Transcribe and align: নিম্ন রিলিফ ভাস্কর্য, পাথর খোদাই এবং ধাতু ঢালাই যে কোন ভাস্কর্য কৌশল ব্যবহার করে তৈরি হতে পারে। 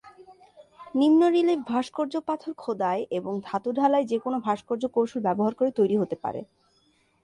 নিম্ন 0.95 1.21
রিলিফ 1.27 1.59
ভাস্কর্য, 1.67 2.13
পাথর 2.27 2.51
খোদাই 2.53 2.99
এবং 3.11 3.33
ধাতু 3.45 3.69
ঢালাই 3.71 4.03
যে 4.05 4.17
কোন 4.19 4.33
ভাস্কর্য 4.39 4.83
কৌশল 4.87 5.19
ব্যবহার 5.19 5.53
করে 5.53 5.69
তৈরি 5.71 5.95
হতে 5.97 6.15
পারে। 6.15 6.41